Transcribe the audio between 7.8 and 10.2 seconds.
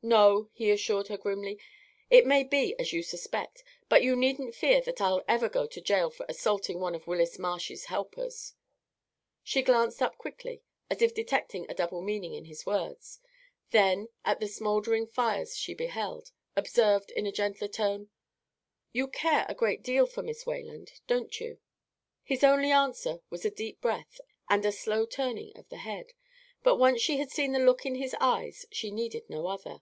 helpers." She glanced up